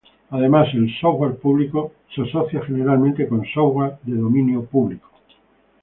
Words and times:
Además, 0.31 0.69
el 0.73 0.89
""software" 0.99 1.35
público" 1.35 1.91
se 2.15 2.23
asocia 2.23 2.63
generalmente 2.65 3.27
con 3.27 3.45
"software" 3.45 3.99
de 4.03 4.15
dominio 4.17 4.65
público. 4.65 5.07